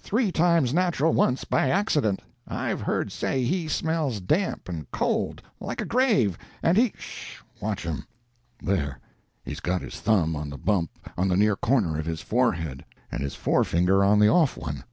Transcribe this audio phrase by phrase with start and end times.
[0.00, 2.20] Three times natural, once by accident.
[2.46, 6.36] I've heard say he smells damp and cold, like a grave.
[6.62, 7.40] And he" "'Sh!
[7.58, 8.04] Watch him!
[8.62, 9.00] There
[9.42, 13.22] he's got his thumb on the bump on the near corner of his forehead, and
[13.22, 14.84] his forefinger on the off one.